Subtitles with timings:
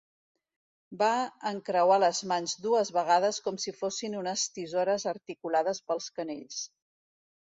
[1.01, 1.09] Va
[1.49, 6.65] encreuar les mans dues vegades com si fossin unes tisores articulades pels canells.